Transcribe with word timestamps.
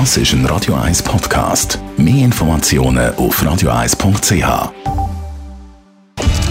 Das 0.00 0.16
ist 0.16 0.32
ein 0.32 0.44
Radio 0.46 0.74
1 0.74 1.04
Podcast. 1.04 1.78
Mehr 1.96 2.24
Informationen 2.24 3.14
auf 3.14 3.40
radio1.ch. 3.40 4.72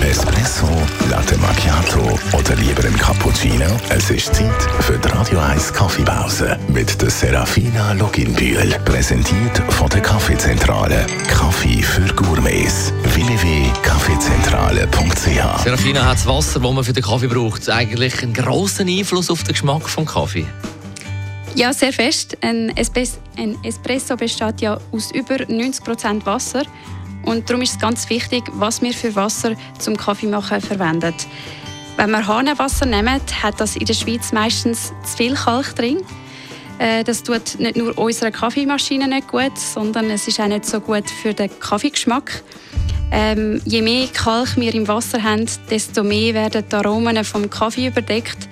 Espresso, 0.02 0.70
Latte 1.10 1.38
Macchiato 1.40 2.18
oder 2.38 2.56
lieber 2.56 2.86
ein 2.86 2.98
Cappuccino? 2.98 3.66
Es 3.90 4.10
ist 4.12 4.34
Zeit 4.34 4.62
für 4.80 4.98
die 4.98 5.10
Radio 5.10 5.40
1 5.40 5.74
Kaffeepause 5.74 6.58
mit 6.70 7.02
der 7.02 7.10
Serafina 7.10 7.92
Loginbühl. 7.92 8.74
Präsentiert 8.86 9.58
von 9.74 9.90
der 9.90 10.00
Kaffeezentrale. 10.00 11.06
Kaffee 11.28 11.84
für 11.84 12.14
Gourmets. 12.14 12.94
www.kaffeezentrale.ch 13.14 15.64
Serafina 15.64 16.06
hat 16.06 16.16
das 16.16 16.26
Wasser, 16.26 16.62
das 16.62 16.72
man 16.72 16.86
für 16.86 16.94
den 16.94 17.04
Kaffee 17.04 17.28
braucht, 17.28 17.70
eigentlich 17.70 18.24
einen 18.24 18.34
grossen 18.34 18.88
Einfluss 18.88 19.30
auf 19.30 19.44
den 19.44 19.52
Geschmack 19.52 19.84
des 19.84 19.98
Kaffee? 20.06 20.46
Ja, 21.56 21.72
sehr 21.72 21.94
fest. 21.94 22.36
Ein, 22.42 22.76
Espres 22.76 23.20
ein 23.38 23.64
Espresso 23.64 24.16
besteht 24.16 24.62
ja 24.62 24.80
aus 24.92 25.12
über 25.12 25.36
90% 25.36 26.26
Wasser. 26.26 26.64
Und 27.26 27.48
darum 27.48 27.62
ist 27.62 27.74
es 27.74 27.80
ganz 27.80 28.10
wichtig, 28.10 28.44
was 28.54 28.82
wir 28.82 28.92
für 28.92 29.16
Wasser 29.16 29.56
zum 29.78 29.96
Kaffee 29.96 30.26
machen 30.28 30.60
verwenden. 30.62 31.14
Wenn 31.96 32.10
wir 32.10 32.26
Hahnenwasser 32.26 32.88
nehmen, 32.88 33.22
hat 33.44 33.60
das 33.60 33.76
in 33.76 33.86
der 33.86 33.94
Schweiz 33.94 34.32
meistens 34.32 34.94
zu 35.04 35.18
viel 35.18 35.36
Kalk 35.36 35.76
drin. 35.76 36.02
Äh, 36.80 37.04
das 37.04 37.22
tut 37.22 37.60
nicht 37.60 37.78
nur 37.78 37.96
unserer 38.00 38.32
Kaffeemaschine 38.32 39.08
nicht 39.08 39.28
gut, 39.28 39.56
sondern 39.56 40.10
es 40.10 40.28
ist 40.28 40.40
auch 40.40 40.48
nicht 40.48 40.66
so 40.66 40.80
gut 40.80 41.08
für 41.08 41.36
den 41.36 41.52
Kaffeegeschmack. 41.60 42.44
Ähm, 43.12 43.62
je 43.64 43.84
mehr 43.84 44.08
Kalk 44.08 44.58
wir 44.58 44.74
im 44.74 44.88
Wasser 44.88 45.22
haben, 45.22 45.46
desto 45.70 46.04
mehr 46.04 46.34
werden 46.34 46.66
die 46.68 46.76
Aromen 46.76 47.24
vom 47.24 47.48
Kaffee 47.48 47.88
überdeckt. 47.88 48.50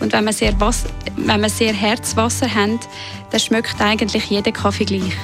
Und 0.00 0.12
wenn 0.12 0.24
wir 0.24 0.32
sehr, 0.32 0.58
Was 0.60 0.84
wenn 1.16 1.40
wir 1.40 1.48
sehr 1.48 1.72
Herzwasser 1.72 2.52
haben, 2.52 2.80
dann 3.30 3.40
schmeckt 3.40 3.80
eigentlich 3.80 4.26
jeder 4.26 4.52
Kaffee 4.52 4.84
gleich. 4.84 5.16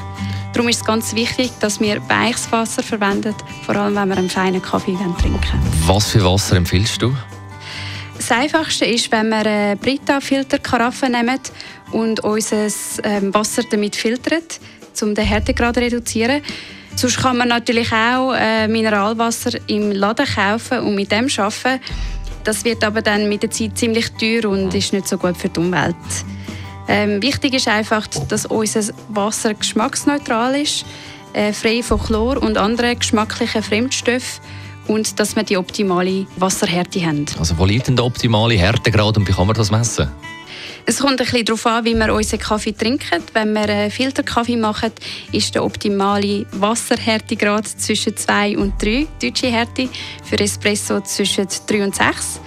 Darum 0.52 0.68
ist 0.68 0.80
es 0.80 0.84
ganz 0.84 1.14
wichtig, 1.14 1.50
dass 1.60 1.80
wir 1.80 2.00
weiches 2.08 2.50
Wasser 2.50 2.82
verwenden, 2.82 3.34
vor 3.64 3.76
allem 3.76 3.94
wenn 3.94 4.08
wir 4.08 4.16
einen 4.16 4.30
feinen 4.30 4.60
Kaffee 4.60 4.96
trinken 4.96 5.40
Was 5.86 6.10
für 6.10 6.24
Wasser 6.24 6.56
empfiehlst 6.56 7.00
du? 7.00 7.14
Das 8.16 8.32
Einfachste 8.32 8.84
ist, 8.84 9.10
wenn 9.12 9.28
wir 9.28 9.46
eine 9.46 9.76
Brita-Filterkaraffe 9.76 11.08
nehmen 11.08 11.38
und 11.92 12.20
unser 12.20 12.66
ähm, 13.04 13.32
Wasser 13.32 13.62
damit 13.70 13.96
filtern, 13.96 14.42
um 15.00 15.14
den 15.14 15.24
Härtegrad 15.24 15.76
zu 15.76 15.80
reduzieren. 15.80 16.42
Sonst 16.96 17.18
kann 17.18 17.38
man 17.38 17.48
natürlich 17.48 17.90
auch 17.92 18.34
äh, 18.34 18.68
Mineralwasser 18.68 19.58
im 19.68 19.92
Laden 19.92 20.26
kaufen 20.26 20.80
und 20.80 20.96
mit 20.96 21.10
dem 21.10 21.28
arbeiten. 21.38 21.80
Das 22.50 22.64
wird 22.64 22.82
aber 22.82 23.00
dann 23.00 23.28
mit 23.28 23.44
der 23.44 23.52
Zeit 23.52 23.78
ziemlich 23.78 24.10
teuer 24.10 24.46
und 24.46 24.74
ist 24.74 24.92
nicht 24.92 25.06
so 25.06 25.16
gut 25.16 25.36
für 25.36 25.48
die 25.48 25.60
Umwelt. 25.60 25.94
Ähm, 26.88 27.22
wichtig 27.22 27.54
ist 27.54 27.68
einfach, 27.68 28.08
dass 28.08 28.44
unser 28.44 28.92
Wasser 29.08 29.54
geschmacksneutral 29.54 30.56
ist, 30.56 30.84
äh, 31.32 31.52
frei 31.52 31.80
von 31.80 32.00
Chlor 32.00 32.42
und 32.42 32.58
anderen 32.58 32.98
geschmacklichen 32.98 33.62
Fremdstoffen 33.62 34.42
und 34.90 35.20
dass 35.20 35.36
wir 35.36 35.44
die 35.44 35.56
optimale 35.56 36.26
Wasserhärte 36.36 37.04
haben. 37.06 37.24
Also 37.38 37.56
wo 37.56 37.64
liegt 37.64 37.86
denn 37.86 37.96
der 37.96 38.04
optimale 38.04 38.54
Härtegrad 38.54 39.16
und 39.16 39.28
wie 39.28 39.32
kann 39.32 39.46
man 39.46 39.54
das 39.54 39.70
messen? 39.70 40.08
Es 40.84 40.98
kommt 40.98 41.20
ein 41.20 41.24
bisschen 41.24 41.44
darauf 41.44 41.66
an, 41.66 41.84
wie 41.84 41.94
wir 41.94 42.12
unseren 42.12 42.40
Kaffee 42.40 42.72
trinken. 42.72 43.22
Wenn 43.32 43.52
wir 43.52 43.68
einen 43.68 43.90
Filterkaffee 43.90 44.56
machen, 44.56 44.90
ist 45.30 45.54
der 45.54 45.64
optimale 45.64 46.46
Wasserhärtegrad 46.52 47.68
zwischen 47.68 48.16
2 48.16 48.58
und 48.58 48.82
3 48.82 49.06
deutsche 49.22 49.46
Härte, 49.46 49.88
für 50.24 50.40
Espresso 50.40 51.00
zwischen 51.02 51.46
3 51.68 51.84
und 51.84 51.94
6. 51.94 52.40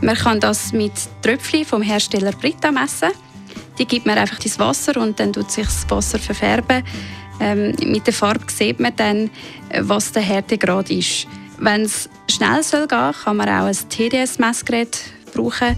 Man 0.00 0.16
kann 0.16 0.40
das 0.40 0.72
mit 0.72 0.92
Tröpfchen 1.22 1.64
vom 1.64 1.82
Hersteller 1.82 2.32
Brita 2.32 2.72
messen. 2.72 3.10
Die 3.78 3.86
gibt 3.86 4.06
man 4.06 4.18
einfach 4.18 4.44
ins 4.44 4.58
Wasser 4.58 5.00
und 5.00 5.20
dann 5.20 5.32
tut 5.32 5.52
sich 5.52 5.66
das 5.66 5.88
Wasser 5.88 6.18
verfärben. 6.18 6.82
Ähm, 7.40 7.74
mit 7.84 8.06
der 8.06 8.14
Farbe 8.14 8.46
sieht 8.48 8.80
man 8.80 8.96
dann, 8.96 9.30
was 9.80 10.10
der 10.10 10.22
Härtegrad 10.22 10.90
ist. 10.90 11.28
Wenn 11.58 11.82
es 11.82 12.08
schnell 12.30 12.62
soll 12.62 12.86
gehen, 12.88 13.12
kann 13.12 13.36
man 13.36 13.48
auch 13.48 13.66
ein 13.66 13.88
TDS-Messgerät 13.88 14.98
brauchen 15.34 15.76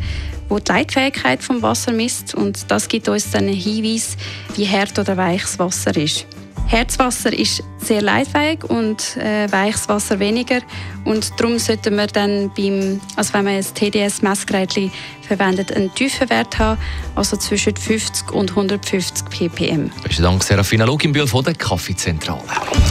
wo 0.48 0.58
die 0.58 0.70
Leitfähigkeit 0.70 1.42
vom 1.42 1.62
Wasser 1.62 1.92
misst 1.92 2.34
und 2.34 2.70
das 2.70 2.88
gibt 2.88 3.08
uns 3.08 3.30
dann 3.30 3.44
einen 3.44 3.54
Hinweis, 3.54 4.16
wie 4.54 4.68
hart 4.68 4.98
oder 4.98 5.16
weich 5.16 5.42
das 5.42 5.58
Wasser 5.58 5.96
ist. 5.96 6.26
Herzwasser 6.66 7.32
ist 7.32 7.62
sehr 7.78 8.02
leitfähig 8.02 8.64
und 8.64 9.16
äh, 9.16 9.50
weiches 9.52 9.88
Wasser 9.88 10.18
weniger. 10.18 10.58
Und 11.04 11.30
darum 11.38 11.58
sollten 11.58 11.94
wir 11.96 12.08
dann, 12.08 12.50
beim, 12.56 13.00
also 13.14 13.34
wenn 13.34 13.44
man 13.44 13.54
ein 13.54 13.64
TDS-Messgerät 13.64 14.90
verwendet, 15.22 15.72
einen 15.72 15.94
tiefen 15.94 16.28
Wert 16.28 16.58
haben, 16.58 16.80
also 17.14 17.36
zwischen 17.36 17.76
50 17.76 18.32
und 18.32 18.50
150 18.50 19.28
ppm. 19.28 19.92
Besten 20.02 20.24
Dank, 20.24 20.42
Serafina 20.42 20.84
Luginbühl 20.84 21.28
von 21.28 21.44
der 21.44 21.54
Kaffeezentrale. 21.54 22.42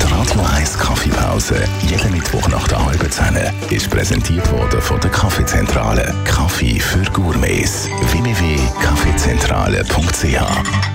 Die 0.02 0.06
Radio 0.12 0.40
1 0.56 0.80
Kaffeepause, 0.80 1.62
jeden 1.90 2.12
Mittwoch 2.12 2.47
nach 2.47 2.69
der 2.69 2.85
halben 2.85 3.12
Zehn, 3.12 3.38
ist 3.69 3.90
präsentiert 3.90 4.50
worden 4.52 4.81
von 4.81 5.02
der 5.02 5.12
Kaffeezentrale. 5.12 6.16
Kaffee 6.24 6.80
für 6.80 7.03
Gourmets. 7.12 7.90
www.kaffeezentrale.ch 8.12 10.94